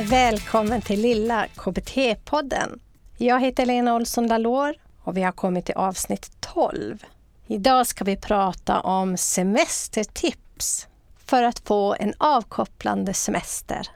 Välkommen 0.00 0.82
till 0.82 1.00
lilla 1.00 1.46
KBT-podden. 1.46 2.80
Jag 3.16 3.40
heter 3.40 3.66
Lena 3.66 3.94
Olsson 3.94 4.28
Dalor 4.28 4.74
och 5.00 5.16
vi 5.16 5.22
har 5.22 5.32
kommit 5.32 5.66
till 5.66 5.74
avsnitt 5.74 6.30
12. 6.40 7.04
Idag 7.46 7.86
ska 7.86 8.04
vi 8.04 8.16
prata 8.16 8.80
om 8.80 9.16
semestertips 9.16 10.86
för 11.26 11.42
att 11.42 11.58
få 11.58 11.96
en 11.98 12.14
avkopplande 12.18 13.14
semester. 13.14 13.88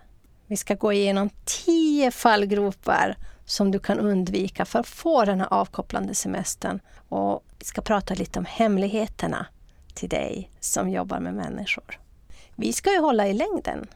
Vi 0.47 0.57
ska 0.57 0.75
gå 0.75 0.93
igenom 0.93 1.31
10 1.45 2.11
fallgropar 2.11 3.17
som 3.45 3.71
du 3.71 3.79
kan 3.79 3.99
undvika 3.99 4.65
för 4.65 4.79
att 4.79 4.89
få 4.89 5.25
den 5.25 5.41
här 5.41 5.53
avkopplande 5.53 6.15
semestern. 6.15 6.81
Och 7.09 7.45
vi 7.59 7.65
ska 7.65 7.83
prata 7.83 8.15
lite 8.15 8.39
om 8.39 8.45
hemligheterna 8.45 9.47
till 9.95 10.09
dig 10.09 10.51
som 10.61 10.91
jobbar 10.91 11.21
med 11.21 11.35
människor. 11.35 11.99
Vi 12.57 12.73
ska 12.73 12.93
ju 12.93 12.99
hålla 12.99 13.29
i 13.29 13.33
längden. 13.33 13.89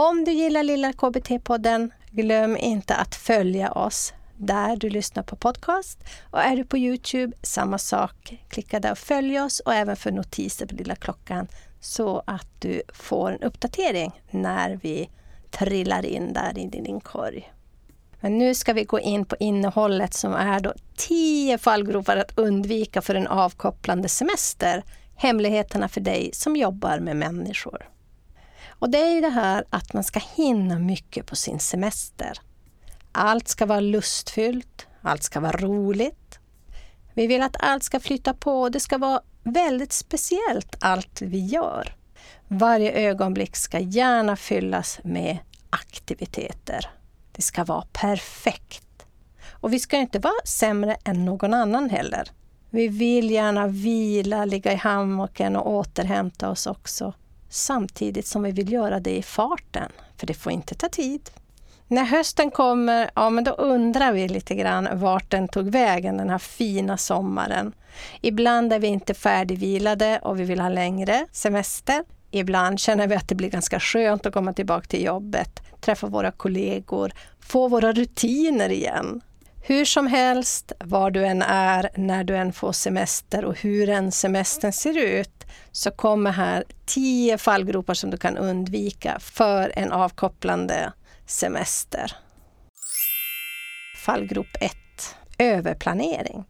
Om 0.00 0.24
du 0.24 0.32
gillar 0.32 0.62
Lilla 0.62 0.92
KBT-podden, 0.92 1.90
glöm 2.10 2.56
inte 2.56 2.94
att 2.94 3.14
följa 3.14 3.72
oss 3.72 4.12
där 4.36 4.76
du 4.76 4.90
lyssnar 4.90 5.22
på 5.22 5.36
podcast. 5.36 5.98
Och 6.30 6.40
är 6.40 6.56
du 6.56 6.64
på 6.64 6.78
Youtube, 6.78 7.36
samma 7.42 7.78
sak. 7.78 8.38
Klicka 8.48 8.80
där 8.80 8.92
och 8.92 8.98
följ 8.98 9.40
oss 9.40 9.60
och 9.60 9.74
även 9.74 9.96
för 9.96 10.10
notiser 10.10 10.66
på 10.66 10.74
lilla 10.74 10.96
klockan 10.96 11.48
så 11.80 12.22
att 12.26 12.46
du 12.58 12.82
får 12.92 13.32
en 13.32 13.42
uppdatering 13.42 14.22
när 14.30 14.78
vi 14.82 15.10
trillar 15.50 16.06
in 16.06 16.32
där 16.32 16.58
i 16.58 16.66
din 16.66 17.00
korg. 17.00 17.52
Men 18.20 18.38
nu 18.38 18.54
ska 18.54 18.72
vi 18.72 18.84
gå 18.84 19.00
in 19.00 19.24
på 19.24 19.36
innehållet 19.40 20.14
som 20.14 20.34
är 20.34 20.60
då 20.60 20.72
10 20.96 21.58
fallgropar 21.58 22.16
att 22.16 22.38
undvika 22.38 23.02
för 23.02 23.14
en 23.14 23.26
avkopplande 23.26 24.08
semester. 24.08 24.84
Hemligheterna 25.16 25.88
för 25.88 26.00
dig 26.00 26.30
som 26.32 26.56
jobbar 26.56 26.98
med 26.98 27.16
människor. 27.16 27.97
Och 28.78 28.90
det 28.90 28.98
är 28.98 29.14
ju 29.14 29.20
det 29.20 29.28
här 29.28 29.64
att 29.70 29.92
man 29.92 30.04
ska 30.04 30.20
hinna 30.36 30.78
mycket 30.78 31.26
på 31.26 31.36
sin 31.36 31.60
semester. 31.60 32.38
Allt 33.12 33.48
ska 33.48 33.66
vara 33.66 33.80
lustfyllt, 33.80 34.86
allt 35.02 35.22
ska 35.22 35.40
vara 35.40 35.56
roligt. 35.56 36.38
Vi 37.14 37.26
vill 37.26 37.42
att 37.42 37.56
allt 37.58 37.82
ska 37.82 38.00
flytta 38.00 38.34
på, 38.34 38.68
det 38.68 38.80
ska 38.80 38.98
vara 38.98 39.20
väldigt 39.42 39.92
speciellt 39.92 40.76
allt 40.80 41.22
vi 41.22 41.46
gör. 41.46 41.94
Varje 42.48 42.92
ögonblick 42.92 43.56
ska 43.56 43.78
gärna 43.78 44.36
fyllas 44.36 45.00
med 45.04 45.38
aktiviteter. 45.70 46.90
Det 47.32 47.42
ska 47.42 47.64
vara 47.64 47.84
perfekt. 47.92 49.06
Och 49.50 49.72
vi 49.72 49.78
ska 49.78 49.96
inte 49.96 50.18
vara 50.18 50.44
sämre 50.44 50.96
än 51.04 51.24
någon 51.24 51.54
annan 51.54 51.90
heller. 51.90 52.30
Vi 52.70 52.88
vill 52.88 53.30
gärna 53.30 53.66
vila, 53.66 54.44
ligga 54.44 54.72
i 54.72 54.76
hammocken 54.76 55.56
och 55.56 55.70
återhämta 55.70 56.50
oss 56.50 56.66
också. 56.66 57.14
Samtidigt 57.48 58.26
som 58.26 58.42
vi 58.42 58.52
vill 58.52 58.72
göra 58.72 59.00
det 59.00 59.16
i 59.16 59.22
farten, 59.22 59.92
för 60.16 60.26
det 60.26 60.34
får 60.34 60.52
inte 60.52 60.74
ta 60.74 60.88
tid. 60.88 61.30
När 61.90 62.04
hösten 62.04 62.50
kommer, 62.50 63.10
ja 63.14 63.30
men 63.30 63.44
då 63.44 63.50
undrar 63.50 64.12
vi 64.12 64.28
lite 64.28 64.54
grann 64.54 64.88
vart 64.92 65.30
den 65.30 65.48
tog 65.48 65.70
vägen 65.70 66.16
den 66.16 66.30
här 66.30 66.38
fina 66.38 66.96
sommaren. 66.96 67.72
Ibland 68.20 68.72
är 68.72 68.78
vi 68.78 68.86
inte 68.86 69.14
färdigvilade 69.14 70.20
och 70.22 70.40
vi 70.40 70.44
vill 70.44 70.60
ha 70.60 70.68
längre 70.68 71.26
semester. 71.32 72.04
Ibland 72.30 72.80
känner 72.80 73.06
vi 73.06 73.14
att 73.14 73.28
det 73.28 73.34
blir 73.34 73.50
ganska 73.50 73.80
skönt 73.80 74.26
att 74.26 74.34
komma 74.34 74.52
tillbaka 74.52 74.86
till 74.86 75.04
jobbet, 75.04 75.62
träffa 75.80 76.06
våra 76.06 76.30
kollegor, 76.30 77.12
få 77.40 77.68
våra 77.68 77.92
rutiner 77.92 78.68
igen. 78.68 79.20
Hur 79.68 79.84
som 79.84 80.06
helst, 80.06 80.72
var 80.80 81.10
du 81.10 81.26
än 81.26 81.42
är, 81.42 81.90
när 81.94 82.24
du 82.24 82.36
än 82.36 82.52
får 82.52 82.72
semester 82.72 83.44
och 83.44 83.60
hur 83.60 83.88
än 83.88 84.12
semestern 84.12 84.72
ser 84.72 84.98
ut, 84.98 85.44
så 85.72 85.90
kommer 85.90 86.30
här 86.30 86.64
tio 86.86 87.38
fallgropar 87.38 87.94
som 87.94 88.10
du 88.10 88.16
kan 88.16 88.36
undvika 88.36 89.18
för 89.20 89.72
en 89.76 89.92
avkopplande 89.92 90.92
semester. 91.26 92.16
Fallgrop 94.04 94.56
1. 94.60 94.72
Överplanering. 95.38 96.44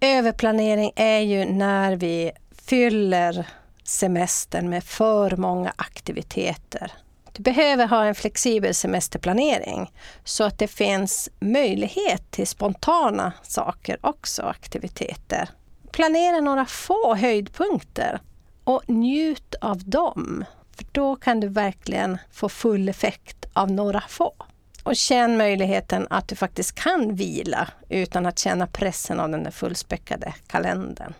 Överplanering 0.00 0.92
är 0.96 1.20
ju 1.20 1.44
när 1.44 1.96
vi 1.96 2.32
fyller 2.66 3.46
semestern 3.84 4.68
med 4.70 4.84
för 4.84 5.36
många 5.36 5.72
aktiviteter. 5.76 6.92
Du 7.36 7.42
behöver 7.42 7.86
ha 7.86 8.04
en 8.04 8.14
flexibel 8.14 8.74
semesterplanering 8.74 9.92
så 10.24 10.44
att 10.44 10.58
det 10.58 10.68
finns 10.68 11.28
möjlighet 11.40 12.30
till 12.30 12.46
spontana 12.46 13.32
saker 13.42 13.98
också, 14.00 14.42
aktiviteter. 14.42 15.48
Planera 15.92 16.40
några 16.40 16.66
få 16.66 17.14
höjdpunkter 17.14 18.20
och 18.64 18.82
njut 18.86 19.54
av 19.60 19.78
dem. 19.84 20.44
För 20.76 20.86
då 20.92 21.16
kan 21.16 21.40
du 21.40 21.48
verkligen 21.48 22.18
få 22.32 22.48
full 22.48 22.88
effekt 22.88 23.46
av 23.52 23.70
några 23.70 24.00
få. 24.00 24.34
Och 24.82 24.96
känn 24.96 25.36
möjligheten 25.36 26.06
att 26.10 26.28
du 26.28 26.36
faktiskt 26.36 26.74
kan 26.74 27.14
vila 27.14 27.68
utan 27.88 28.26
att 28.26 28.38
känna 28.38 28.66
pressen 28.66 29.20
av 29.20 29.28
den 29.28 29.42
där 29.42 29.50
fullspäckade 29.50 30.34
kalendern. 30.46 31.14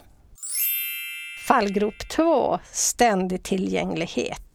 Fallgrop 1.46 2.08
2. 2.08 2.58
Ständig 2.72 3.42
tillgänglighet. 3.42 4.53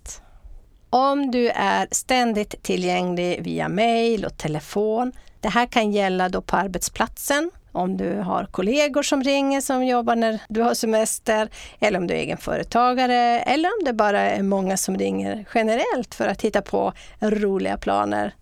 Om 0.89 1.31
du 1.31 1.49
är 1.49 1.87
ständigt 1.91 2.63
tillgänglig 2.63 3.43
via 3.43 3.69
mejl 3.69 4.25
och 4.25 4.37
telefon. 4.37 5.11
Det 5.41 5.49
här 5.49 5.65
kan 5.65 5.91
gälla 5.91 6.29
då 6.29 6.41
på 6.41 6.55
arbetsplatsen, 6.55 7.51
om 7.71 7.97
du 7.97 8.15
har 8.15 8.45
kollegor 8.45 9.03
som 9.03 9.23
ringer 9.23 9.61
som 9.61 9.85
jobbar 9.85 10.15
när 10.15 10.41
du 10.49 10.61
har 10.61 10.73
semester, 10.73 11.49
eller 11.79 11.99
om 11.99 12.07
du 12.07 12.13
är 12.13 12.17
egenföretagare, 12.17 13.39
eller 13.39 13.69
om 13.69 13.85
det 13.85 13.93
bara 13.93 14.21
är 14.21 14.43
många 14.43 14.77
som 14.77 14.97
ringer 14.97 15.45
generellt 15.53 16.15
för 16.15 16.27
att 16.27 16.41
hitta 16.41 16.61
på 16.61 16.93
roliga 17.19 17.77
planer, 17.77 18.33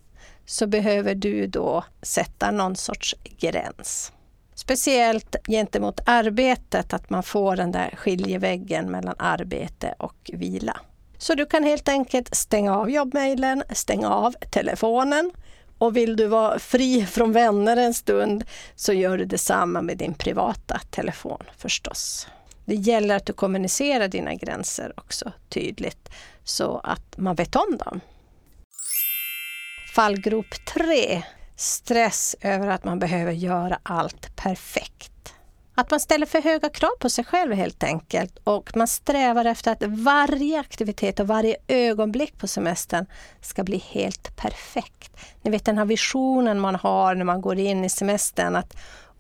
så 0.46 0.68
behöver 0.68 1.16
du 1.16 1.48
då 1.48 1.84
sätta 2.02 2.52
någon 2.52 2.76
sorts 2.76 3.16
gräns. 3.40 4.12
Speciellt 4.56 5.36
gentemot 5.48 6.00
arbetet, 6.06 6.94
att 6.94 7.10
man 7.10 7.24
får 7.24 7.56
den 7.56 7.72
där 7.72 7.94
skiljeväggen 7.98 8.92
mellan 8.92 9.16
arbete 9.20 9.96
och 10.00 10.32
vila. 10.34 10.80
Så 11.18 11.36
du 11.36 11.46
kan 11.46 11.64
helt 11.64 11.90
enkelt 11.90 12.36
stänga 12.36 12.78
av 12.78 12.90
jobbmejlen, 12.90 13.64
stänga 13.72 14.10
av 14.10 14.32
telefonen 14.32 15.32
och 15.78 15.98
vill 15.98 16.16
du 16.16 16.28
vara 16.28 16.60
fri 16.60 17.06
från 17.06 17.32
vänner 17.32 17.78
en 17.78 17.94
stund 17.94 18.44
så 18.76 18.94
gör 18.94 19.18
du 19.18 19.26
detsamma 19.26 19.82
med 19.82 19.98
din 19.98 20.14
privata 20.14 20.82
telefon 20.92 21.44
förstås. 21.58 22.28
Det 22.66 22.76
gäller 22.76 23.16
att 23.16 23.26
du 23.26 23.34
kommunicerar 23.34 24.08
dina 24.08 24.34
gränser 24.34 24.94
också 24.98 25.32
tydligt 25.50 26.10
så 26.44 26.82
att 26.84 27.18
man 27.18 27.36
vet 27.36 27.56
om 27.56 27.78
dem. 27.78 28.02
Fallgrop 29.96 30.66
3. 30.74 31.24
Stress 31.56 32.36
över 32.42 32.68
att 32.68 32.84
man 32.84 33.00
behöver 33.00 33.32
göra 33.32 33.80
allt 33.84 34.36
perfekt. 34.36 35.34
Att 35.80 35.92
man 35.92 36.00
ställer 36.00 36.26
för 36.26 36.42
höga 36.42 36.70
krav 36.70 36.96
på 37.00 37.10
sig 37.10 37.26
själv 37.26 37.54
helt 37.54 37.84
enkelt 37.84 38.38
och 38.44 38.76
man 38.76 38.88
strävar 38.88 39.46
efter 39.46 39.72
att 39.72 39.84
varje 39.84 40.60
aktivitet 40.60 41.20
och 41.20 41.28
varje 41.28 41.56
ögonblick 41.68 42.38
på 42.38 42.48
semestern 42.48 43.06
ska 43.42 43.64
bli 43.64 43.78
helt 43.78 44.36
perfekt. 44.36 45.12
Ni 45.42 45.52
vet 45.52 45.66
den 45.66 45.78
här 45.78 45.86
visionen 45.86 46.60
man 46.60 46.76
har 46.76 47.16
när 47.16 47.26
man 47.26 47.42
går 47.42 47.60
in 47.60 47.86
i 47.86 47.90
semestern 47.90 48.56
att 48.56 48.78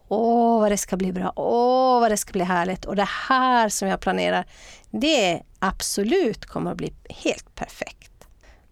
åh 0.07 0.59
vad 0.59 0.71
det 0.71 0.77
ska 0.77 0.97
bli 0.97 1.11
bra, 1.11 1.33
åh 1.35 1.99
vad 1.99 2.11
det 2.11 2.17
ska 2.17 2.31
bli 2.31 2.43
härligt 2.43 2.85
och 2.85 2.95
det 2.95 3.09
här 3.29 3.69
som 3.69 3.87
jag 3.87 3.99
planerar, 3.99 4.45
det 4.91 5.41
absolut 5.59 6.45
kommer 6.45 6.71
att 6.71 6.77
bli 6.77 6.93
helt 7.09 7.55
perfekt. 7.55 8.11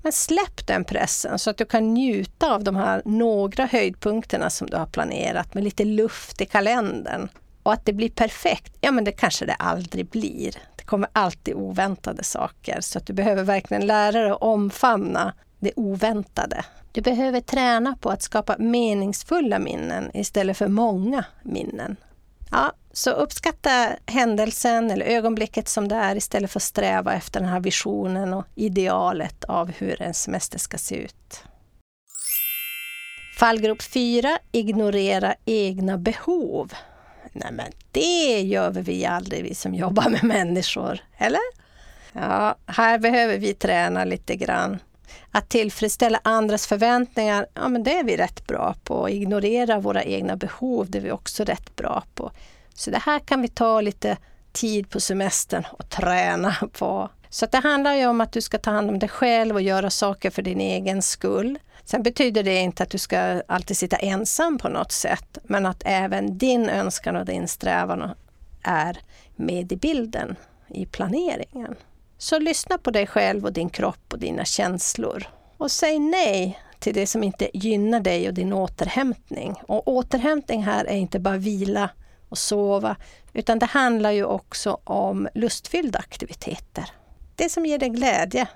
Men 0.02 0.12
släpp 0.12 0.68
den 0.68 0.86
pressen 0.86 1.40
så 1.40 1.50
att 1.50 1.58
du 1.58 1.66
kan 1.66 1.94
njuta 1.94 2.54
av 2.54 2.64
de 2.64 2.76
här 2.76 3.02
några 3.06 3.66
höjdpunkterna 3.66 4.50
som 4.50 4.68
du 4.68 4.78
har 4.78 4.86
planerat 4.86 5.54
med 5.54 5.64
lite 5.64 5.86
luft 5.86 6.42
i 6.42 6.46
kalendern. 6.46 7.30
Och 7.66 7.74
att 7.74 7.86
det 7.86 7.94
blir 7.94 8.10
perfekt, 8.10 8.78
ja 8.82 8.92
men 8.92 9.04
det 9.04 9.12
kanske 9.12 9.46
det 9.46 9.54
aldrig 9.54 10.10
blir. 10.10 10.56
Det 10.76 10.84
kommer 10.84 11.10
alltid 11.14 11.56
oväntade 11.56 12.24
saker 12.24 12.82
så 12.82 12.98
att 12.98 13.08
du 13.08 13.14
behöver 13.14 13.44
verkligen 13.44 13.88
lära 13.88 14.22
dig 14.22 14.32
att 14.32 14.42
omfamna 14.42 15.34
det 15.60 15.72
oväntade. 15.76 16.66
Du 16.92 17.02
behöver 17.02 17.42
träna 17.42 17.98
på 18.02 18.10
att 18.10 18.22
skapa 18.22 18.56
meningsfulla 18.60 19.60
minnen 19.60 20.12
istället 20.14 20.58
för 20.58 20.68
många 20.68 21.26
minnen. 21.44 21.96
Ja, 22.52 22.72
så 22.92 23.12
uppskatta 23.12 23.90
händelsen 24.06 24.92
eller 24.92 25.06
ögonblicket 25.06 25.68
som 25.68 25.88
det 25.88 25.96
är 25.96 26.16
istället 26.16 26.52
för 26.52 26.60
att 26.60 26.64
sträva 26.64 27.14
efter 27.14 27.40
den 27.40 27.50
här 27.50 27.60
visionen 27.60 28.34
och 28.34 28.46
idealet 28.56 29.44
av 29.44 29.72
hur 29.72 30.02
en 30.02 30.14
semester 30.14 30.60
ska 30.60 30.78
se 30.78 30.96
ut. 30.96 31.44
Fallgrop 33.40 33.82
4. 33.82 34.38
Ignorera 34.52 35.36
egna 35.46 35.98
behov. 35.98 36.74
Nej 37.38 37.52
men 37.52 37.72
det 37.92 38.42
gör 38.42 38.72
vi 38.72 39.06
aldrig, 39.06 39.44
vi 39.44 39.56
som 39.56 39.76
jobbar 39.76 40.10
med 40.10 40.24
människor, 40.24 41.00
eller? 41.18 41.42
Ja, 42.14 42.56
här 42.66 43.00
behöver 43.00 43.38
vi 43.38 43.54
träna 43.54 44.04
lite 44.04 44.36
grann. 44.36 44.80
Att 45.32 45.50
tillfredsställa 45.50 46.20
andras 46.24 46.68
förväntningar, 46.68 47.48
ja 47.54 47.68
men 47.68 47.84
det 47.84 47.98
är 47.98 48.04
vi 48.04 48.18
rätt 48.18 48.48
bra 48.48 48.76
på. 48.84 49.10
Ignorera 49.10 49.80
våra 49.80 50.04
egna 50.04 50.36
behov, 50.36 50.90
det 50.90 50.98
är 50.98 51.02
vi 51.02 51.12
också 51.12 51.44
rätt 51.44 51.76
bra 51.76 52.04
på. 52.16 52.32
Så 52.74 52.92
det 52.92 53.02
här 53.06 53.20
kan 53.20 53.42
vi 53.42 53.48
ta 53.48 53.82
lite 53.82 54.18
tid 54.52 54.90
på 54.90 55.00
semestern 55.00 55.66
och 55.72 55.90
träna 55.90 56.56
på. 56.74 57.10
Så 57.30 57.46
det 57.46 57.58
handlar 57.58 57.96
ju 57.96 58.08
om 58.08 58.22
att 58.22 58.32
du 58.32 58.42
ska 58.42 58.58
ta 58.58 58.72
hand 58.72 58.90
om 58.90 59.00
dig 59.00 59.10
själv 59.10 59.56
och 59.56 59.62
göra 59.62 59.90
saker 59.90 60.30
för 60.30 60.42
din 60.42 60.62
egen 60.62 61.02
skull. 61.02 61.60
Sen 61.86 62.04
betyder 62.04 62.44
det 62.44 62.60
inte 62.60 62.84
att 62.84 62.90
du 62.90 62.98
ska 62.98 63.42
alltid 63.48 63.78
sitta 63.78 63.96
ensam 63.96 64.58
på 64.58 64.70
något 64.70 64.92
sätt, 64.92 65.38
men 65.44 65.66
att 65.66 65.84
även 65.86 66.38
din 66.38 66.70
önskan 66.70 67.16
och 67.16 67.26
din 67.26 67.48
strävan 67.48 68.10
är 68.64 68.98
med 69.36 69.72
i 69.72 69.76
bilden 69.76 70.36
i 70.68 70.86
planeringen. 70.86 71.76
Så 72.18 72.40
lyssna 72.40 72.78
på 72.78 72.92
dig 72.92 73.08
själv 73.08 73.46
och 73.46 73.54
din 73.54 73.70
kropp 73.70 74.14
och 74.14 74.20
dina 74.20 74.46
känslor. 74.46 75.28
Och 75.58 75.72
säg 75.72 76.00
nej 76.00 76.60
till 76.80 76.94
det 76.94 77.08
som 77.08 77.24
inte 77.24 77.50
gynnar 77.54 78.00
dig 78.00 78.28
och 78.28 78.34
din 78.34 78.54
återhämtning. 78.54 79.56
Och 79.68 79.88
återhämtning 79.88 80.64
här 80.64 80.86
är 80.86 80.96
inte 80.96 81.20
bara 81.20 81.38
vila 81.38 81.90
och 82.30 82.38
sova, 82.38 82.96
utan 83.34 83.60
det 83.60 83.66
handlar 83.66 84.12
ju 84.12 84.26
också 84.26 84.78
om 84.84 85.28
lustfyllda 85.34 86.00
aktiviteter. 86.00 86.92
Det 87.36 87.50
som 87.50 87.66
ger 87.66 87.78
dig 87.78 87.90
glädje. 87.90 88.48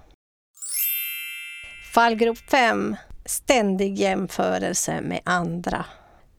Fallgrop 1.94 2.38
5. 2.38 2.96
Ständig 3.30 3.98
jämförelse 3.98 5.02
med 5.02 5.20
andra. 5.24 5.86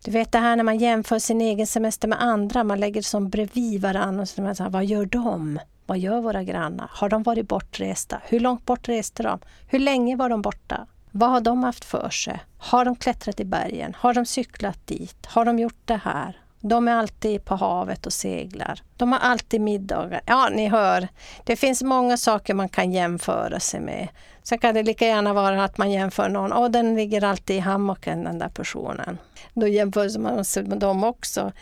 Du 0.05 0.11
vet 0.11 0.33
det 0.33 0.39
här 0.39 0.57
när 0.57 0.65
man 0.65 0.79
jämför 0.79 1.19
sin 1.19 1.41
egen 1.41 1.67
semester 1.67 2.09
med 2.09 2.23
andra, 2.23 2.65
man 2.65 2.81
lägger 2.81 3.03
som 3.03 3.29
bredvid 3.29 3.81
varandra. 3.81 4.23
Och 4.23 4.29
så 4.29 4.43
man 4.43 4.55
vad 4.71 4.85
gör 4.85 5.07
de? 5.07 5.59
Vad 5.87 5.99
gör 5.99 6.21
våra 6.21 6.43
grannar? 6.43 6.91
Har 6.93 7.09
de 7.09 7.23
varit 7.23 7.49
bortresta? 7.49 8.21
Hur 8.25 8.41
långt 8.41 8.67
bort 8.67 8.89
reste 8.89 9.23
de? 9.23 9.41
Hur 9.69 9.79
länge 9.79 10.17
var 10.17 10.29
de 10.29 10.43
borta? 10.43 10.87
Vad 11.11 11.31
har 11.31 11.41
de 11.41 11.65
haft 11.65 11.85
för 11.85 12.11
sig? 12.11 12.41
Har 12.59 12.85
de 12.85 12.97
klättrat 12.97 13.41
i 13.41 13.45
bergen? 13.45 13.95
Har 13.99 14.15
de 14.15 14.27
cyklat 14.27 14.87
dit? 14.87 15.27
Har 15.27 15.45
de 15.45 15.59
gjort 15.59 15.81
det 15.85 16.01
här? 16.05 16.41
De 16.61 16.89
är 16.89 16.93
alltid 16.93 17.45
på 17.45 17.55
havet 17.55 18.07
och 18.07 18.12
seglar. 18.12 18.83
De 18.97 19.12
har 19.12 19.19
alltid 19.19 19.61
middagar. 19.61 20.21
Ja, 20.27 20.49
ni 20.49 20.69
hör. 20.69 21.09
Det 21.45 21.57
finns 21.57 21.83
många 21.83 22.17
saker 22.17 22.55
man 22.55 22.69
kan 22.69 22.93
jämföra 22.93 23.61
sig 23.61 23.81
med. 23.81 24.09
Sen 24.43 24.59
kan 24.59 24.75
det 24.75 24.83
lika 24.83 25.07
gärna 25.07 25.33
vara 25.33 25.65
att 25.65 25.79
man 25.79 25.91
jämför 25.91 26.29
någon. 26.29 26.53
Åh, 26.53 26.69
den 26.69 26.95
ligger 26.95 27.25
alltid 27.25 27.57
i 27.57 27.59
hammocken, 27.59 28.25
den 28.25 28.39
där 28.39 28.49
personen. 28.49 29.19
Då 29.55 29.67
jämför 29.69 30.19
man 30.19 30.45
sig 30.45 30.62
med 30.62 30.79
dem 30.79 31.05
också. 31.05 31.53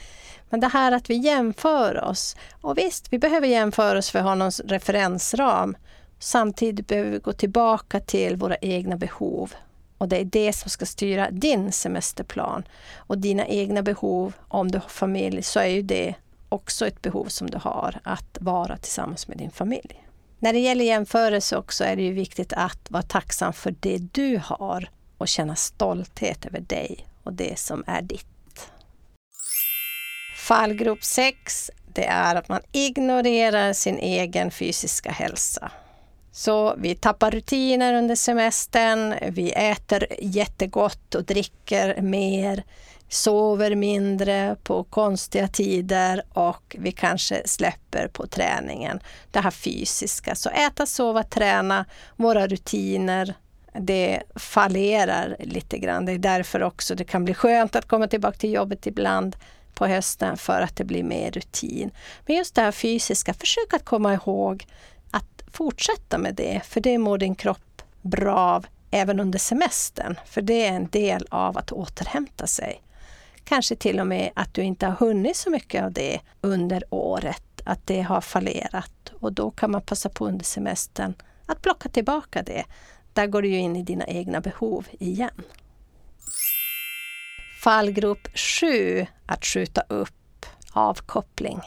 Men 0.50 0.60
det 0.60 0.68
här 0.68 0.92
att 0.92 1.10
vi 1.10 1.14
jämför 1.14 2.04
oss. 2.04 2.36
Och 2.60 2.78
visst, 2.78 3.12
vi 3.12 3.18
behöver 3.18 3.46
jämföra 3.46 3.98
oss 3.98 4.10
för 4.10 4.18
att 4.18 4.24
ha 4.24 4.34
någon 4.34 4.50
referensram. 4.50 5.76
Samtidigt 6.18 6.86
behöver 6.86 7.10
vi 7.10 7.18
gå 7.18 7.32
tillbaka 7.32 8.00
till 8.00 8.36
våra 8.36 8.56
egna 8.56 8.96
behov. 8.96 9.54
Och 9.98 10.08
det 10.08 10.20
är 10.20 10.24
det 10.24 10.52
som 10.52 10.70
ska 10.70 10.86
styra 10.86 11.30
din 11.30 11.72
semesterplan. 11.72 12.62
Och 12.96 13.18
dina 13.18 13.46
egna 13.46 13.82
behov, 13.82 14.32
om 14.48 14.70
du 14.70 14.78
har 14.78 14.88
familj, 14.88 15.42
så 15.42 15.60
är 15.60 15.66
ju 15.66 15.82
det 15.82 16.14
också 16.48 16.86
ett 16.86 17.02
behov 17.02 17.24
som 17.24 17.50
du 17.50 17.58
har, 17.58 18.00
att 18.02 18.38
vara 18.40 18.76
tillsammans 18.76 19.28
med 19.28 19.38
din 19.38 19.50
familj. 19.50 20.04
När 20.38 20.52
det 20.52 20.58
gäller 20.58 20.84
jämförelse 20.84 21.56
också 21.56 21.84
är 21.84 21.96
det 21.96 22.02
ju 22.02 22.12
viktigt 22.12 22.52
att 22.52 22.90
vara 22.90 23.02
tacksam 23.02 23.52
för 23.52 23.74
det 23.80 23.98
du 23.98 24.40
har 24.44 24.90
och 25.18 25.28
känna 25.28 25.56
stolthet 25.56 26.46
över 26.46 26.60
dig 26.60 27.06
och 27.22 27.32
det 27.32 27.58
som 27.58 27.84
är 27.86 28.02
ditt. 28.02 28.26
Fallgrop 30.36 31.04
6, 31.04 31.70
det 31.94 32.04
är 32.04 32.34
att 32.34 32.48
man 32.48 32.60
ignorerar 32.72 33.72
sin 33.72 33.98
egen 33.98 34.50
fysiska 34.50 35.10
hälsa. 35.10 35.70
Så 36.38 36.74
vi 36.78 36.94
tappar 36.94 37.30
rutiner 37.30 37.94
under 37.94 38.14
semestern, 38.14 39.14
vi 39.30 39.50
äter 39.50 40.06
jättegott 40.18 41.14
och 41.14 41.24
dricker 41.24 42.00
mer, 42.02 42.64
sover 43.08 43.74
mindre 43.74 44.56
på 44.62 44.84
konstiga 44.84 45.48
tider 45.48 46.22
och 46.32 46.76
vi 46.78 46.92
kanske 46.92 47.42
släpper 47.48 48.08
på 48.08 48.26
träningen. 48.26 49.00
Det 49.30 49.40
här 49.40 49.50
fysiska. 49.50 50.34
Så 50.34 50.50
äta, 50.50 50.86
sova, 50.86 51.22
träna, 51.22 51.84
våra 52.16 52.46
rutiner, 52.46 53.34
det 53.72 54.22
fallerar 54.34 55.36
lite 55.38 55.78
grann. 55.78 56.06
Det 56.06 56.12
är 56.12 56.18
därför 56.18 56.62
också 56.62 56.94
det 56.94 57.04
kan 57.04 57.24
bli 57.24 57.34
skönt 57.34 57.76
att 57.76 57.88
komma 57.88 58.08
tillbaka 58.08 58.38
till 58.38 58.52
jobbet 58.52 58.86
ibland 58.86 59.36
på 59.74 59.86
hösten 59.86 60.36
för 60.36 60.60
att 60.60 60.76
det 60.76 60.84
blir 60.84 61.02
mer 61.02 61.30
rutin. 61.30 61.90
Men 62.26 62.36
just 62.36 62.54
det 62.54 62.62
här 62.62 62.72
fysiska, 62.72 63.34
försök 63.34 63.74
att 63.74 63.84
komma 63.84 64.14
ihåg 64.14 64.66
fortsätta 65.52 66.18
med 66.18 66.34
det, 66.34 66.60
för 66.64 66.80
det 66.80 66.98
mår 66.98 67.18
din 67.18 67.34
kropp 67.34 67.82
bra 68.02 68.38
av 68.38 68.66
även 68.90 69.20
under 69.20 69.38
semestern, 69.38 70.18
för 70.26 70.42
det 70.42 70.66
är 70.66 70.72
en 70.72 70.88
del 70.88 71.26
av 71.30 71.58
att 71.58 71.72
återhämta 71.72 72.46
sig. 72.46 72.82
Kanske 73.44 73.76
till 73.76 74.00
och 74.00 74.06
med 74.06 74.30
att 74.34 74.54
du 74.54 74.62
inte 74.62 74.86
har 74.86 74.92
hunnit 74.92 75.36
så 75.36 75.50
mycket 75.50 75.84
av 75.84 75.92
det 75.92 76.20
under 76.40 76.84
året, 76.90 77.60
att 77.64 77.86
det 77.86 78.02
har 78.02 78.20
fallerat 78.20 79.12
och 79.20 79.32
då 79.32 79.50
kan 79.50 79.70
man 79.70 79.82
passa 79.82 80.08
på 80.08 80.26
under 80.26 80.44
semestern 80.44 81.14
att 81.46 81.62
plocka 81.62 81.88
tillbaka 81.88 82.42
det. 82.42 82.64
Där 83.12 83.26
går 83.26 83.42
du 83.42 83.48
ju 83.48 83.58
in 83.58 83.76
i 83.76 83.82
dina 83.82 84.06
egna 84.06 84.40
behov 84.40 84.86
igen. 84.98 85.42
Fallgrop 87.62 88.28
7, 88.34 89.06
att 89.26 89.44
skjuta 89.44 89.80
upp 89.88 90.46
avkoppling. 90.72 91.60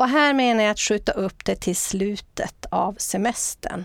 Och 0.00 0.08
här 0.08 0.34
menar 0.34 0.62
jag 0.62 0.70
att 0.70 0.80
skjuta 0.80 1.12
upp 1.12 1.44
det 1.44 1.56
till 1.56 1.76
slutet 1.76 2.66
av 2.70 2.94
semestern. 2.98 3.84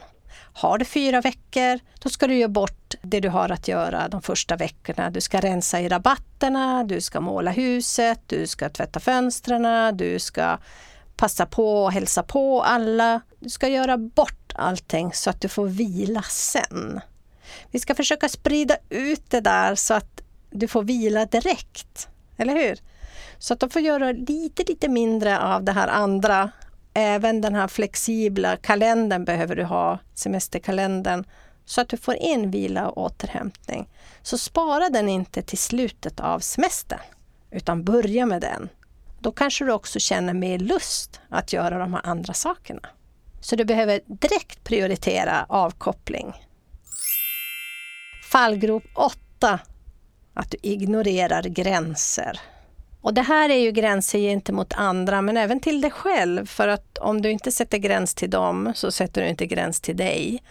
Har 0.53 0.77
du 0.77 0.85
fyra 0.85 1.21
veckor, 1.21 1.79
då 1.99 2.09
ska 2.09 2.27
du 2.27 2.35
göra 2.35 2.49
bort 2.49 2.95
det 3.01 3.19
du 3.19 3.29
har 3.29 3.49
att 3.49 3.67
göra 3.67 4.07
de 4.07 4.21
första 4.21 4.55
veckorna. 4.55 5.09
Du 5.09 5.21
ska 5.21 5.39
rensa 5.39 5.81
i 5.81 5.89
rabatterna, 5.89 6.83
du 6.83 7.01
ska 7.01 7.21
måla 7.21 7.51
huset, 7.51 8.19
du 8.27 8.47
ska 8.47 8.69
tvätta 8.69 8.99
fönstren, 8.99 9.97
du 9.97 10.19
ska 10.19 10.57
passa 11.15 11.45
på 11.45 11.83
och 11.83 11.91
hälsa 11.91 12.23
på 12.23 12.63
alla. 12.63 13.21
Du 13.39 13.49
ska 13.49 13.67
göra 13.67 13.97
bort 13.97 14.53
allting 14.55 15.13
så 15.13 15.29
att 15.29 15.41
du 15.41 15.47
får 15.47 15.67
vila 15.67 16.21
sen. 16.21 17.01
Vi 17.71 17.79
ska 17.79 17.95
försöka 17.95 18.29
sprida 18.29 18.77
ut 18.89 19.29
det 19.29 19.41
där 19.41 19.75
så 19.75 19.93
att 19.93 20.21
du 20.49 20.67
får 20.67 20.83
vila 20.83 21.25
direkt. 21.25 22.07
Eller 22.37 22.55
hur? 22.55 22.79
Så 23.45 23.53
att 23.53 23.59
de 23.59 23.69
får 23.69 23.81
göra 23.81 24.11
lite, 24.11 24.63
lite 24.67 24.89
mindre 24.89 25.39
av 25.39 25.63
det 25.63 25.71
här 25.71 25.87
andra. 25.87 26.51
Även 26.93 27.41
den 27.41 27.55
här 27.55 27.67
flexibla 27.67 28.57
kalendern 28.57 29.25
behöver 29.25 29.55
du 29.55 29.63
ha, 29.63 29.99
semesterkalendern, 30.13 31.23
så 31.65 31.81
att 31.81 31.89
du 31.89 31.97
får 31.97 32.15
in 32.15 32.51
vila 32.51 32.89
och 32.89 32.97
återhämtning. 33.03 33.89
Så 34.21 34.37
spara 34.37 34.89
den 34.89 35.09
inte 35.09 35.41
till 35.41 35.57
slutet 35.57 36.19
av 36.19 36.39
semestern, 36.39 36.99
utan 37.51 37.83
börja 37.83 38.25
med 38.25 38.41
den. 38.41 38.69
Då 39.19 39.31
kanske 39.31 39.65
du 39.65 39.71
också 39.71 39.99
känner 39.99 40.33
mer 40.33 40.59
lust 40.59 41.21
att 41.29 41.53
göra 41.53 41.79
de 41.79 41.93
här 41.93 42.01
andra 42.05 42.33
sakerna. 42.33 42.89
Så 43.41 43.55
du 43.55 43.65
behöver 43.65 43.99
direkt 44.05 44.63
prioritera 44.63 45.45
avkoppling. 45.49 46.33
Fallgrop 48.31 48.83
8. 48.95 49.59
Att 50.33 50.51
du 50.51 50.57
ignorerar 50.61 51.43
gränser. 51.43 52.39
Och 53.05 53.13
det 53.13 53.21
här 53.21 53.49
är 53.49 53.57
ju 53.57 53.71
gränser 53.71 54.19
gentemot 54.19 54.73
andra, 54.73 55.21
men 55.21 55.37
även 55.37 55.59
till 55.59 55.81
dig 55.81 55.91
själv. 55.91 56.45
För 56.45 56.67
att 56.67 56.97
om 56.97 57.21
du 57.21 57.31
inte 57.31 57.51
sätter 57.51 57.77
gräns 57.77 58.15
till 58.15 58.29
dem, 58.29 58.71
så 58.75 58.91
sätter 58.91 59.21
du 59.21 59.27
inte 59.27 59.45
gräns 59.45 59.81
till 59.81 59.97
dig. 59.97 60.43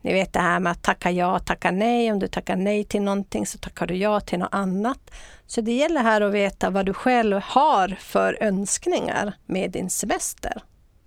Ni 0.00 0.12
vet 0.12 0.32
det 0.32 0.40
här 0.40 0.60
med 0.60 0.72
att 0.72 0.82
tacka 0.82 1.10
ja, 1.10 1.38
tacka 1.38 1.70
nej. 1.70 2.12
Om 2.12 2.18
du 2.18 2.28
tackar 2.28 2.56
nej 2.56 2.84
till 2.84 3.02
någonting 3.02 3.46
så 3.46 3.58
tackar 3.58 3.86
du 3.86 3.96
ja 3.96 4.20
till 4.20 4.38
något 4.38 4.48
annat. 4.52 5.10
Så 5.46 5.60
det 5.60 5.72
gäller 5.72 6.02
här 6.02 6.20
att 6.20 6.32
veta 6.32 6.70
vad 6.70 6.86
du 6.86 6.94
själv 6.94 7.40
har 7.44 7.96
för 8.00 8.38
önskningar 8.40 9.32
med 9.46 9.70
din 9.70 9.90
semester. 9.90 10.62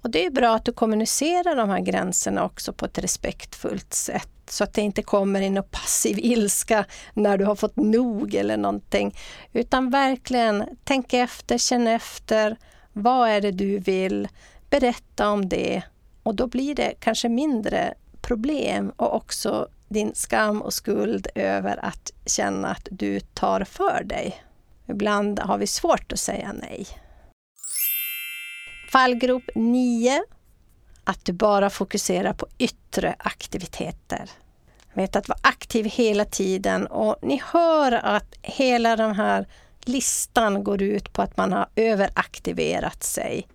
Och 0.08 0.12
det 0.12 0.26
är 0.26 0.32
bra 0.32 0.56
att 0.56 0.66
du 0.66 0.74
kommunicerar 0.74 1.56
de 1.56 1.70
här 1.70 1.80
gränserna 1.80 2.46
också 2.46 2.74
på 2.74 2.86
ett 2.86 2.98
respektfullt 2.98 3.94
sätt 3.94 4.30
så 4.50 4.64
att 4.64 4.74
det 4.74 4.82
inte 4.82 5.02
kommer 5.04 5.42
in 5.42 5.54
någon 5.54 5.70
passiv 5.72 6.20
ilska 6.20 6.86
när 7.14 7.38
du 7.38 7.46
har 7.46 7.56
fått 7.56 7.76
nog 7.76 8.36
eller 8.36 8.58
någonting. 8.58 9.16
Utan 9.54 9.90
verkligen 9.90 10.64
tänk 10.84 11.14
efter, 11.14 11.58
känn 11.58 11.88
efter. 11.88 12.58
Vad 12.94 13.30
är 13.30 13.42
det 13.42 13.52
du 13.52 13.80
vill? 13.80 14.28
Berätta 14.70 15.30
om 15.30 15.50
det 15.50 15.82
och 16.24 16.36
då 16.36 16.48
blir 16.48 16.76
det 16.76 16.94
kanske 17.00 17.30
mindre 17.30 17.94
problem 18.22 18.92
och 18.96 19.16
också 19.16 19.68
din 19.88 20.12
skam 20.16 20.62
och 20.62 20.74
skuld 20.74 21.28
över 21.36 21.86
att 21.86 22.12
känna 22.26 22.68
att 22.68 22.88
du 22.92 23.20
tar 23.20 23.64
för 23.64 24.04
dig. 24.04 24.44
Ibland 24.86 25.40
har 25.40 25.58
vi 25.58 25.68
svårt 25.68 26.12
att 26.12 26.20
säga 26.20 26.54
nej. 26.54 26.88
Fallgrop 28.92 29.50
9. 29.56 30.24
Att 31.04 31.26
du 31.26 31.34
bara 31.34 31.70
fokuserar 31.70 32.34
på 32.34 32.48
yttre 32.58 33.16
aktiviteter. 33.20 34.30
Vet 34.94 35.16
att 35.16 35.28
vara 35.28 35.40
aktiv 35.42 35.86
hela 35.86 36.26
tiden 36.26 36.88
och 36.88 37.16
ni 37.22 37.42
hör 37.46 37.92
att 37.92 38.36
hela 38.42 38.96
den 38.96 39.16
här 39.16 39.48
listan 39.86 40.64
går 40.64 40.82
ut 40.82 41.14
på 41.14 41.22
att 41.22 41.38
man 41.38 41.54
har 41.54 41.68
överaktiverat 41.76 43.04
sig. 43.04 43.48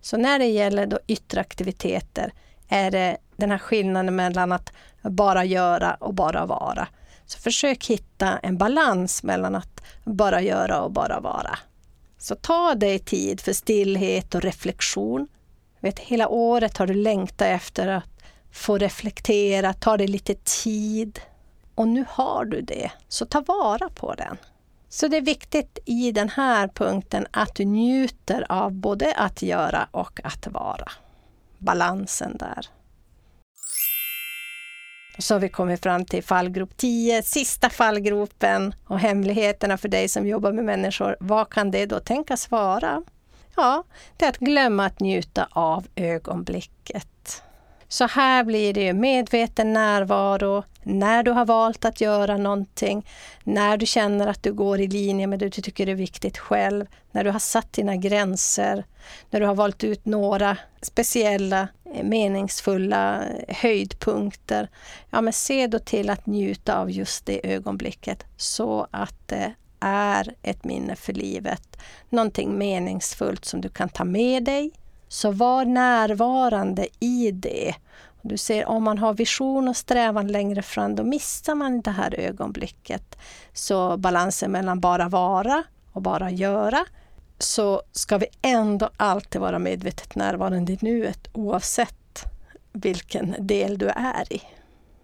Så 0.00 0.16
när 0.16 0.38
det 0.38 0.46
gäller 0.46 0.86
då 0.86 0.98
yttre 1.06 1.40
aktiviteter 1.40 2.32
är 2.68 2.90
det 2.90 3.16
den 3.36 3.50
här 3.50 3.58
skillnaden 3.58 4.16
mellan 4.16 4.52
att 4.52 4.72
bara 5.02 5.44
göra 5.44 5.94
och 5.94 6.14
bara 6.14 6.46
vara. 6.46 6.88
Så 7.26 7.38
försök 7.38 7.86
hitta 7.86 8.38
en 8.38 8.58
balans 8.58 9.22
mellan 9.22 9.54
att 9.54 9.82
bara 10.04 10.40
göra 10.40 10.80
och 10.82 10.92
bara 10.92 11.20
vara. 11.20 11.58
Så 12.22 12.34
ta 12.34 12.74
dig 12.74 12.98
tid 12.98 13.40
för 13.40 13.52
stillhet 13.52 14.34
och 14.34 14.42
reflektion. 14.42 15.28
Vet, 15.80 15.98
hela 15.98 16.28
året 16.28 16.76
har 16.76 16.86
du 16.86 16.94
längtat 16.94 17.48
efter 17.48 17.88
att 17.88 18.04
få 18.52 18.78
reflektera, 18.78 19.72
ta 19.72 19.96
dig 19.96 20.06
lite 20.06 20.34
tid. 20.34 21.20
Och 21.74 21.88
nu 21.88 22.04
har 22.08 22.44
du 22.44 22.60
det, 22.60 22.90
så 23.08 23.26
ta 23.26 23.40
vara 23.40 23.88
på 23.88 24.14
den. 24.14 24.36
Så 24.88 25.08
det 25.08 25.16
är 25.16 25.22
viktigt 25.22 25.78
i 25.84 26.12
den 26.12 26.28
här 26.28 26.68
punkten 26.68 27.26
att 27.30 27.54
du 27.54 27.64
njuter 27.64 28.46
av 28.48 28.72
både 28.72 29.14
att 29.14 29.42
göra 29.42 29.88
och 29.90 30.20
att 30.24 30.46
vara. 30.46 30.88
Balansen 31.58 32.36
där. 32.36 32.66
Och 35.20 35.24
så 35.24 35.34
har 35.34 35.40
vi 35.40 35.48
kommit 35.48 35.82
fram 35.82 36.04
till 36.04 36.22
fallgrop 36.24 36.76
10, 36.76 37.22
sista 37.22 37.70
fallgropen 37.70 38.74
och 38.86 38.98
hemligheterna 38.98 39.78
för 39.78 39.88
dig 39.88 40.08
som 40.08 40.26
jobbar 40.26 40.52
med 40.52 40.64
människor. 40.64 41.16
Vad 41.20 41.50
kan 41.50 41.70
det 41.70 41.86
då 41.86 42.00
tänkas 42.00 42.50
vara? 42.50 43.02
Ja, 43.56 43.84
det 44.16 44.24
är 44.24 44.28
att 44.28 44.38
glömma 44.38 44.86
att 44.86 45.00
njuta 45.00 45.48
av 45.50 45.86
ögonblicket. 45.96 47.42
Så 47.88 48.06
här 48.06 48.44
blir 48.44 48.74
det 48.74 48.82
ju 48.82 48.92
medveten 48.92 49.72
närvaro 49.72 50.64
när 50.82 51.22
du 51.22 51.30
har 51.30 51.44
valt 51.44 51.84
att 51.84 52.00
göra 52.00 52.36
någonting, 52.36 53.06
när 53.44 53.76
du 53.76 53.86
känner 53.86 54.26
att 54.26 54.42
du 54.42 54.52
går 54.52 54.80
i 54.80 54.86
linje 54.86 55.26
med 55.26 55.38
det 55.38 55.48
du 55.48 55.62
tycker 55.62 55.88
är 55.88 55.94
viktigt 55.94 56.38
själv, 56.38 56.86
när 57.12 57.24
du 57.24 57.30
har 57.30 57.38
satt 57.38 57.72
dina 57.72 57.96
gränser, 57.96 58.84
när 59.30 59.40
du 59.40 59.46
har 59.46 59.54
valt 59.54 59.84
ut 59.84 60.06
några 60.06 60.56
speciella 60.82 61.68
eh, 61.94 62.04
meningsfulla 62.04 63.22
eh, 63.24 63.56
höjdpunkter. 63.56 64.68
Ja, 65.10 65.20
men 65.20 65.32
se 65.32 65.66
då 65.66 65.78
till 65.78 66.10
att 66.10 66.26
njuta 66.26 66.78
av 66.78 66.90
just 66.90 67.26
det 67.26 67.54
ögonblicket 67.54 68.24
så 68.36 68.86
att 68.90 69.28
det 69.28 69.54
är 69.80 70.34
ett 70.42 70.64
minne 70.64 70.96
för 70.96 71.12
livet. 71.12 71.76
Någonting 72.08 72.58
meningsfullt 72.58 73.44
som 73.44 73.60
du 73.60 73.68
kan 73.68 73.88
ta 73.88 74.04
med 74.04 74.44
dig. 74.44 74.70
Så 75.08 75.30
var 75.30 75.64
närvarande 75.64 76.86
i 77.00 77.30
det. 77.30 77.74
Du 78.22 78.36
ser, 78.36 78.66
om 78.66 78.84
man 78.84 78.98
har 78.98 79.14
vision 79.14 79.68
och 79.68 79.76
strävan 79.76 80.28
längre 80.28 80.62
fram, 80.62 80.94
då 80.94 81.02
missar 81.02 81.54
man 81.54 81.80
det 81.80 81.90
här 81.90 82.20
ögonblicket. 82.20 83.18
Så 83.52 83.96
balansen 83.96 84.52
mellan 84.52 84.80
bara 84.80 85.08
vara 85.08 85.64
och 85.92 86.02
bara 86.02 86.30
göra, 86.30 86.84
så 87.38 87.82
ska 87.92 88.18
vi 88.18 88.26
ändå 88.42 88.90
alltid 88.96 89.40
vara 89.40 89.58
medvetet 89.58 90.14
närvarande 90.14 90.72
i 90.72 90.78
nuet, 90.80 91.28
oavsett 91.32 92.24
vilken 92.72 93.34
del 93.38 93.78
du 93.78 93.88
är 93.88 94.32
i. 94.32 94.42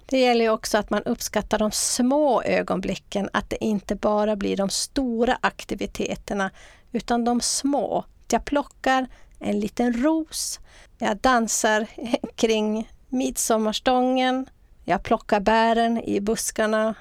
Det 0.06 0.18
gäller 0.18 0.48
också 0.48 0.78
att 0.78 0.90
man 0.90 1.02
uppskattar 1.02 1.58
de 1.58 1.70
små 1.70 2.42
ögonblicken, 2.42 3.28
att 3.32 3.50
det 3.50 3.64
inte 3.64 3.94
bara 3.94 4.36
blir 4.36 4.56
de 4.56 4.68
stora 4.68 5.38
aktiviteterna, 5.40 6.50
utan 6.92 7.24
de 7.24 7.40
små. 7.40 8.04
Jag 8.30 8.44
plockar 8.44 9.06
en 9.38 9.60
liten 9.60 10.02
ros, 10.02 10.60
jag 10.98 11.16
dansar 11.16 11.86
kring 12.34 12.88
midsommarstången, 13.16 14.46
jag 14.84 15.02
plockar 15.02 15.40
bären 15.40 15.98
i 15.98 16.20
buskarna, 16.20 16.94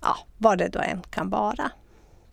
ja, 0.00 0.16
vad 0.38 0.58
det 0.58 0.68
då 0.68 0.78
än 0.78 1.02
kan 1.10 1.30
vara. 1.30 1.70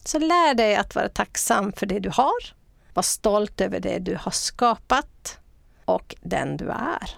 Så 0.05 0.19
lär 0.19 0.53
dig 0.53 0.75
att 0.75 0.95
vara 0.95 1.09
tacksam 1.09 1.73
för 1.73 1.85
det 1.85 1.99
du 1.99 2.09
har, 2.09 2.53
var 2.93 3.03
stolt 3.03 3.61
över 3.61 3.79
det 3.79 3.99
du 3.99 4.15
har 4.21 4.31
skapat 4.31 5.39
och 5.85 6.15
den 6.21 6.57
du 6.57 6.69
är. 6.69 7.09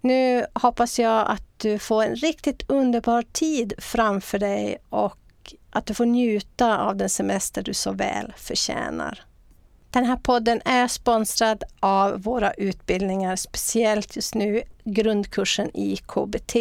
Nu 0.00 0.46
hoppas 0.54 0.98
jag 0.98 1.30
att 1.30 1.42
du 1.56 1.78
får 1.78 2.02
en 2.02 2.16
riktigt 2.16 2.70
underbar 2.70 3.24
tid 3.32 3.72
framför 3.78 4.38
dig 4.38 4.78
och 4.88 5.18
att 5.70 5.86
du 5.86 5.94
får 5.94 6.06
njuta 6.06 6.78
av 6.78 6.96
den 6.96 7.08
semester 7.08 7.62
du 7.62 7.74
så 7.74 7.92
väl 7.92 8.32
förtjänar. 8.36 9.24
Den 9.96 10.04
här 10.04 10.16
podden 10.16 10.60
är 10.64 10.88
sponsrad 10.88 11.64
av 11.80 12.22
våra 12.22 12.52
utbildningar, 12.52 13.36
speciellt 13.36 14.16
just 14.16 14.34
nu 14.34 14.62
grundkursen 14.84 15.76
i 15.76 15.96
KBT. 15.96 16.56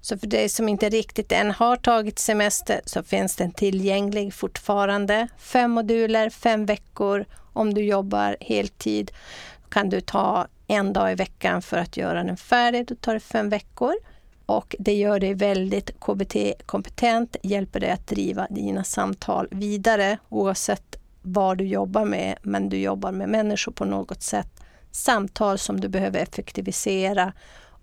Så 0.00 0.18
för 0.18 0.26
dig 0.26 0.48
som 0.48 0.68
inte 0.68 0.88
riktigt 0.88 1.32
än 1.32 1.50
har 1.50 1.76
tagit 1.76 2.18
semester 2.18 2.80
så 2.84 3.02
finns 3.02 3.36
den 3.36 3.52
tillgänglig 3.52 4.34
fortfarande. 4.34 5.28
Fem 5.38 5.70
moduler, 5.70 6.30
fem 6.30 6.66
veckor. 6.66 7.24
Om 7.52 7.74
du 7.74 7.84
jobbar 7.84 8.36
heltid 8.40 9.10
kan 9.68 9.88
du 9.88 10.00
ta 10.00 10.46
en 10.66 10.92
dag 10.92 11.12
i 11.12 11.14
veckan 11.14 11.62
för 11.62 11.76
att 11.76 11.96
göra 11.96 12.24
den 12.24 12.36
färdig. 12.36 12.86
Då 12.86 12.94
tar 12.94 13.14
det 13.14 13.20
fem 13.20 13.48
veckor. 13.48 13.94
Och 14.46 14.76
det 14.78 14.94
gör 14.94 15.20
dig 15.20 15.34
väldigt 15.34 16.00
KBT-kompetent, 16.00 17.36
hjälper 17.42 17.80
dig 17.80 17.90
att 17.90 18.06
driva 18.06 18.46
dina 18.50 18.84
samtal 18.84 19.48
vidare 19.50 20.18
oavsett 20.28 21.01
vad 21.22 21.58
du 21.58 21.64
jobbar 21.64 22.04
med, 22.04 22.38
men 22.42 22.68
du 22.68 22.78
jobbar 22.78 23.12
med 23.12 23.28
människor 23.28 23.72
på 23.72 23.84
något 23.84 24.22
sätt. 24.22 24.48
Samtal 24.90 25.58
som 25.58 25.80
du 25.80 25.88
behöver 25.88 26.20
effektivisera 26.20 27.32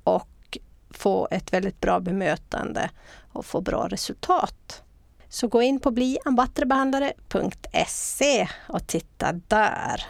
och 0.04 0.58
få 0.92 1.28
ett 1.32 1.54
väldigt 1.54 1.82
bra 1.82 2.00
bemötande 2.00 2.90
och 3.32 3.46
få 3.46 3.62
bra 3.62 3.88
resultat. 3.88 4.84
Så 5.30 5.48
gå 5.48 5.62
in 5.62 5.80
på 5.80 5.92
bliambattrebehandlare.se 5.92 8.48
och 8.68 8.88
titta 8.88 9.32
där. 9.32 10.06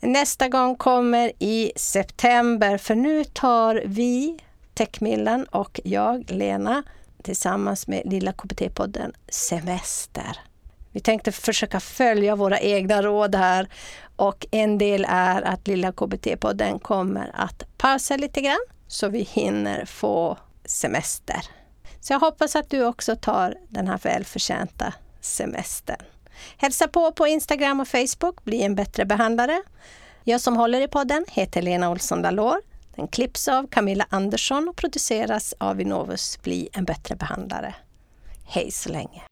Nästa 0.00 0.48
gång 0.48 0.76
kommer 0.76 1.32
i 1.38 1.72
september, 1.76 2.78
för 2.78 2.94
nu 2.94 3.24
tar 3.24 3.82
vi, 3.86 4.38
Techmillan 4.74 5.44
och 5.44 5.80
jag, 5.84 6.30
Lena, 6.30 6.82
tillsammans 7.22 7.86
med 7.86 8.02
Lilla 8.04 8.32
KBT-podden 8.32 9.12
semester. 9.28 10.47
Vi 10.98 11.02
tänkte 11.02 11.32
försöka 11.32 11.80
följa 11.80 12.36
våra 12.36 12.60
egna 12.60 13.02
råd 13.02 13.34
här 13.34 13.68
och 14.16 14.46
en 14.50 14.78
del 14.78 15.06
är 15.08 15.42
att 15.42 15.68
Lilla 15.68 15.92
KBT-podden 15.92 16.78
kommer 16.78 17.30
att 17.34 17.62
pausa 17.76 18.16
lite 18.16 18.40
grann 18.40 18.64
så 18.88 19.08
vi 19.08 19.22
hinner 19.22 19.84
få 19.84 20.38
semester. 20.64 21.40
Så 22.00 22.12
jag 22.12 22.20
hoppas 22.20 22.56
att 22.56 22.70
du 22.70 22.84
också 22.84 23.16
tar 23.16 23.54
den 23.68 23.88
här 23.88 23.98
välförtjänta 23.98 24.92
semestern. 25.20 26.02
Hälsa 26.56 26.88
på 26.88 27.12
på 27.12 27.26
Instagram 27.26 27.80
och 27.80 27.88
Facebook, 27.88 28.44
bli 28.44 28.62
en 28.62 28.74
bättre 28.74 29.04
behandlare. 29.04 29.62
Jag 30.24 30.40
som 30.40 30.56
håller 30.56 30.80
i 30.80 30.88
podden 30.88 31.24
heter 31.28 31.62
Lena 31.62 31.90
Olsson 31.90 32.22
Dalor. 32.22 32.60
Den 32.96 33.08
klipps 33.08 33.48
av 33.48 33.66
Camilla 33.66 34.06
Andersson 34.10 34.68
och 34.68 34.76
produceras 34.76 35.54
av 35.58 35.80
Innovus 35.80 36.38
Bli 36.42 36.68
en 36.72 36.84
bättre 36.84 37.16
behandlare. 37.16 37.74
Hej 38.44 38.70
så 38.70 38.88
länge! 38.88 39.27